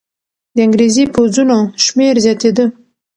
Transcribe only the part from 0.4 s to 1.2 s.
د انګریزي